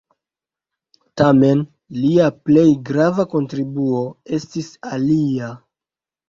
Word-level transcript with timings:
Tamen, 1.21 1.59
lia 1.97 2.29
plej 2.45 2.63
grava 2.87 3.27
kontribuo 3.35 4.01
estis 4.39 4.71
alia. 4.97 5.53